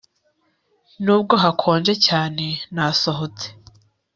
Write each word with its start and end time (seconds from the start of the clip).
Nubwo 1.03 1.33
hakonje 1.43 1.93
cyane 2.07 2.45
nasohotse 2.75 3.47